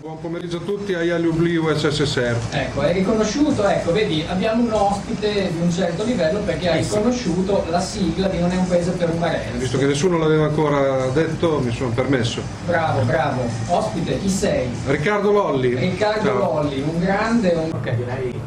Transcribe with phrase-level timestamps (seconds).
[0.00, 2.36] Buon pomeriggio a tutti, AILUBLI USSR.
[2.52, 7.66] Ecco, è riconosciuto, ecco, vedi, abbiamo un ospite di un certo livello perché ha riconosciuto
[7.68, 9.58] la sigla di Non è un paese per un barello.
[9.58, 12.40] Visto che nessuno l'aveva ancora detto, mi sono permesso.
[12.64, 13.42] Bravo, bravo.
[13.66, 14.70] Ospite, chi sei?
[14.86, 15.74] Riccardo Lolli.
[15.74, 16.38] Riccardo Ciao.
[16.38, 17.50] Lolli, un grande...
[17.50, 17.70] Un...
[17.74, 18.40] Ok, direi...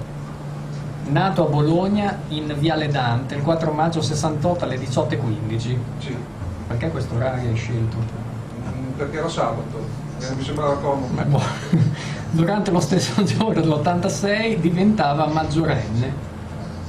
[1.10, 5.78] Nato a Bologna in Viale Dante il 4 maggio 68 alle 18.15.
[6.00, 6.15] Sì,
[6.68, 7.97] Perché questo orario hai scelto?
[7.97, 11.24] mm, perché era sabato, eh, mi sembrava comodo.
[11.24, 11.42] Boh.
[12.32, 16.14] Durante lo stesso giorno dell'86 diventava maggiorenne,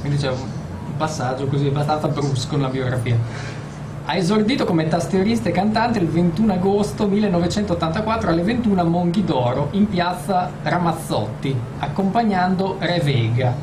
[0.01, 0.39] quindi c'è un
[0.97, 3.17] passaggio così abbastanza brusco nella biografia.
[4.05, 9.89] Ha esordito come tastierista e cantante il 21 agosto 1984 alle 21 a Monghidoro in
[9.89, 13.55] piazza Ramazzotti, accompagnando Re Vega.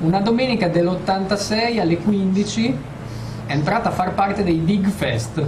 [0.00, 2.78] Una domenica dell'86 alle 15
[3.46, 5.42] è entrata a far parte dei Big Fest,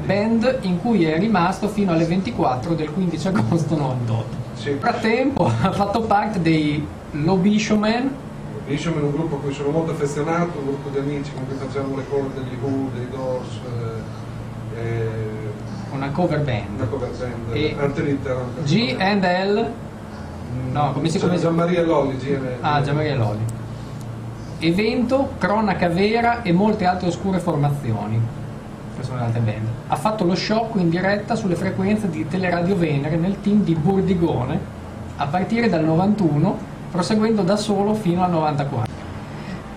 [0.00, 4.36] band in cui è rimasto fino alle 24 del 15 agosto 98.
[4.54, 4.70] Sì.
[4.70, 8.28] Nel frattempo ha fatto parte dei Lobishomen,
[8.66, 11.56] Diciamo in un gruppo a cui sono molto affezionato, un gruppo di amici con cui
[11.56, 13.48] facciamo le cover degli Who, dei Doors,
[14.76, 15.08] eh, eh,
[15.92, 16.66] una cover band.
[16.76, 18.62] una cover band, E Antelitteram.
[18.62, 19.70] G&L,
[20.70, 22.46] no, come si si- Gianmaria Lolli, GN.
[22.60, 23.44] ah, Gianmaria Loli.
[24.60, 28.20] Evento, cronaca vera e molte altre oscure formazioni.
[29.00, 29.66] Sono altre band.
[29.88, 34.58] Ha fatto lo shock in diretta sulle frequenze di Teleradio Venere nel team di Burdigone
[35.16, 36.58] a partire dal 91,
[36.90, 38.88] proseguendo da solo fino al 94.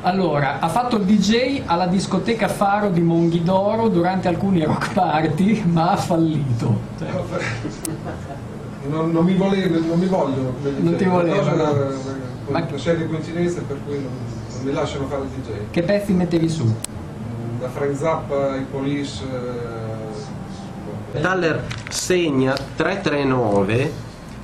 [0.05, 5.91] Allora, ha fatto il DJ alla discoteca Faro di Monghidoro durante alcuni rock party, ma
[5.91, 6.79] ha fallito.
[6.99, 7.07] Cioè,
[8.85, 10.51] Non, non mi volevo, non mi vogliono.
[10.61, 11.39] come Non ti La volevano.
[11.41, 11.91] cosa era- era-
[12.49, 14.11] Ma- Una serie di coincidenze per cui non,
[14.55, 15.51] non mi lasciano fare il DJ.
[15.71, 16.75] che pezzi mettevi su?
[17.63, 19.23] Da Frank Zappa, i Police.
[21.13, 23.89] eh, Taller segna 339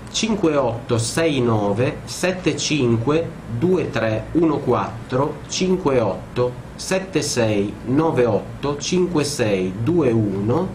[0.10, 3.28] 5869 75
[3.60, 10.68] 2314 58 7698 5621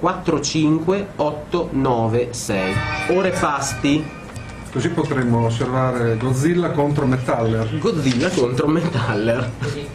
[0.00, 2.74] 45896
[3.10, 4.04] Ore pasti
[4.72, 7.78] Così potremmo osservare Godzilla contro Metaller.
[7.78, 9.48] Godzilla contro Metaller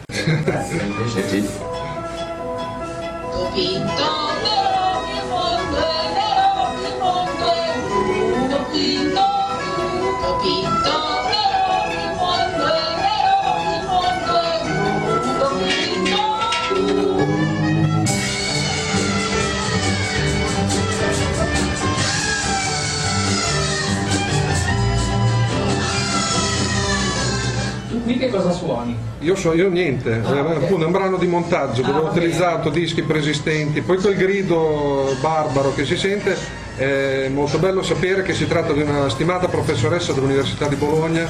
[3.53, 4.38] Pinto.
[28.09, 28.97] Qui che cosa suoni?
[29.19, 30.63] Io so, io niente, Ah, eh, ok.
[30.63, 32.17] appunto, è un brano di montaggio dove Ah, ho bene.
[32.17, 36.35] utilizzato dischi preesistenti, poi quel grido barbaro che si sente
[36.75, 41.29] è molto bello sapere che si tratta di una stimata professoressa dell'Università di Bologna,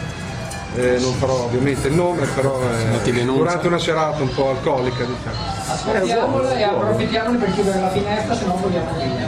[0.76, 5.04] eh, non farò ovviamente il nome, però Non eh, durante una serata un po' alcolica
[5.04, 5.36] diciamo.
[5.68, 9.28] Ascoltiamola e approfittiamone per chiudere la finestra, se no vogliamo via.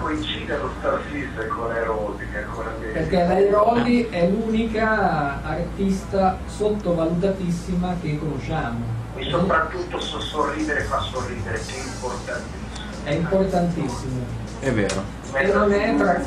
[0.00, 2.92] Coincidere lo Star System con Aerobica ancora meglio.
[2.92, 8.78] Perché lei Rolli è l'unica artista sottovalutatissima che conosciamo.
[9.16, 12.68] E soprattutto so sorridere fa sorridere, che è importantissimo.
[13.04, 14.24] È importantissimo.
[14.60, 15.02] È vero
[15.32, 16.20] E non è tra-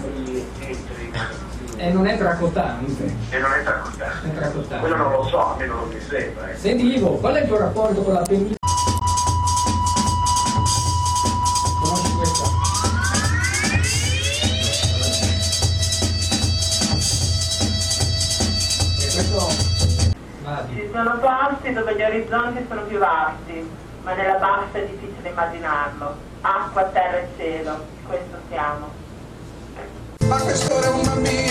[1.77, 3.15] E non è tracotante.
[3.29, 4.33] E non è È tracotante.
[4.35, 4.79] tracotante.
[4.79, 6.49] Quello non lo so, a me non mi sembra.
[6.51, 6.55] eh.
[6.57, 8.55] Senti Ivo, qual è il tuo rapporto con la penisola?
[20.69, 23.69] Ci sono posti dove gli orizzonti sono più vasti,
[24.03, 26.15] ma nella bassa è difficile immaginarlo.
[26.41, 28.89] Acqua, terra e cielo, questo siamo.
[30.27, 31.42] Ma quest'ora è un bambino,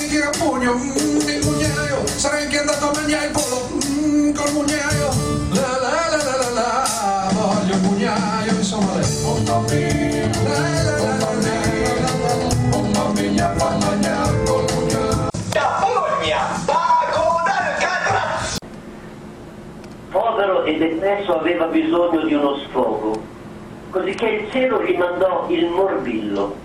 [0.00, 4.32] Mi tira un pugno, mm, il mugnaio, sarei anche andato a mangiare il pollo mm,
[4.32, 5.08] col mugnaio.
[5.52, 9.04] La la la la la la, voglio il mugnaio, insomma lei.
[9.20, 11.32] Mamma mia, la la la la
[12.00, 12.16] la,
[12.70, 14.16] mamma mia, mamma mia,
[14.46, 15.28] col mugnaio.
[15.50, 18.56] Da Bologna, Paco d'Alcatraz!
[20.10, 23.22] Povero e depresso aveva bisogno di uno sfogo,
[23.90, 26.56] così che il cielo gli mandò il morbillo.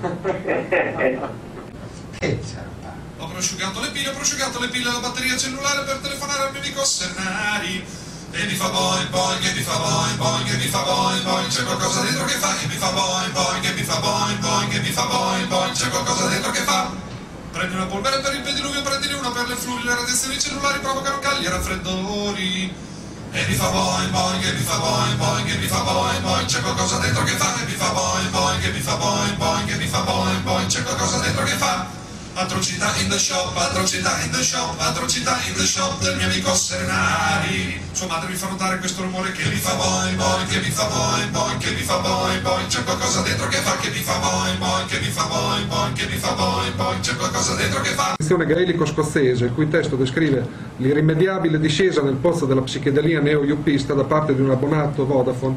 [3.18, 6.60] Ho prosciugato le pile, ho prosciugato le pile alla batteria cellulare per telefonare al mio
[6.60, 7.84] amico Sernari.
[8.30, 11.48] E mi fa boing boing, che mi fa boing boing, che mi fa boing boing,
[11.48, 14.70] c'è qualcosa dentro che fa, che mi fa boing boing, che mi fa boing boing,
[14.70, 16.90] che mi fa boing boing, c'è qualcosa dentro che fa.
[17.52, 21.18] Prendi una polvere per il pediluvio, prendine una per le fluri, le radiazioni cellulari provocano
[21.18, 22.74] calli e raffreddori.
[23.32, 26.46] E mi fa boing boing, che mi fa boing boing, che mi fa boing boing,
[26.46, 29.68] c'è qualcosa dentro che fa, che mi fa boing boing, che mi fa boing boing,
[29.68, 31.95] che mi fa boing boing, c'è qualcosa dentro che fa.
[32.38, 36.52] Atrocità in the shop, atrocità in the shop, atrocità in the shop del mio amico
[36.52, 37.80] Serenari.
[37.92, 40.84] Sua madre mi fa notare questo rumore che mi fa boing boing, che mi fa
[40.84, 44.18] boing boing, che mi fa boing boing, c'è qualcosa dentro che fa, che mi fa
[44.18, 47.80] boing boing, che mi fa boing boing, che mi fa boing boing, c'è qualcosa dentro
[47.80, 48.16] che fa.
[48.44, 50.46] gaelico-scozzese, il cui testo descrive
[50.76, 55.56] l'irrimediabile discesa nel pozzo della psichedelia neo-yuppista da parte di un abbonato Vodafone,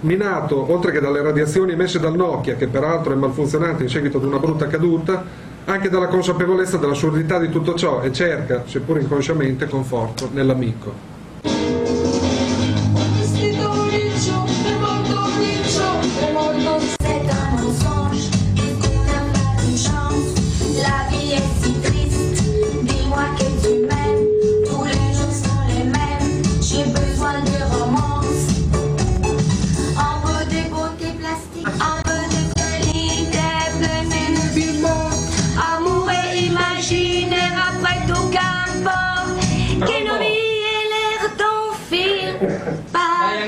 [0.00, 4.24] minato, oltre che dalle radiazioni emesse dal Nokia, che peraltro è malfunzionante in seguito ad
[4.24, 10.28] una brutta caduta, anche dalla consapevolezza dell'assurdità di tutto ciò e cerca, seppur inconsciamente, conforto
[10.32, 11.13] nell'amico.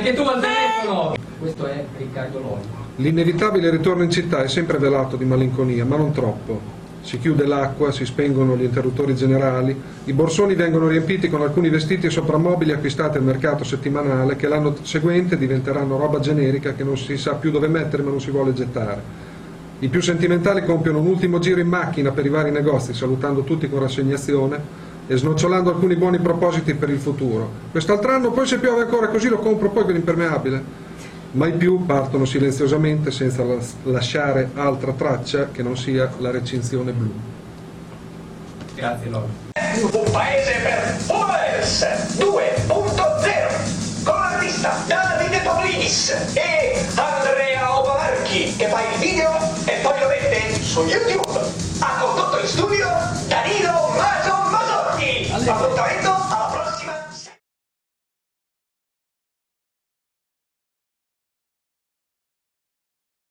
[0.07, 1.17] Anche tu al telefono!
[1.41, 2.65] Questo è Riccardo Lolli.
[2.97, 6.75] L'inevitabile ritorno in città è sempre velato di malinconia, ma non troppo.
[7.01, 12.07] Si chiude l'acqua, si spengono gli interruttori generali, i borsoni vengono riempiti con alcuni vestiti
[12.07, 17.17] e soprammobili acquistati al mercato settimanale che l'anno seguente diventeranno roba generica che non si
[17.17, 19.25] sa più dove mettere ma non si vuole gettare.
[19.79, 23.69] I più sentimentali compiono un ultimo giro in macchina per i vari negozi, salutando tutti
[23.69, 27.51] con rassegnazione e snocciolando alcuni buoni propositi per il futuro.
[27.71, 30.85] Quest'altro anno poi se piove ancora così lo compro poi quell'impermeabile.
[31.33, 37.13] Mai più partono silenziosamente senza las- lasciare altra traccia che non sia la recinzione blu.
[38.75, 39.33] Grazie Lolli.
[39.93, 41.87] Un paese per Boomers
[42.19, 49.31] 2.0 con l'artista Davide Paulinis e Andrea Obalarchi che fa il video
[49.65, 51.39] e poi lo mette su YouTube.
[51.81, 52.87] Ha condotto in studio
[55.47, 55.76] That's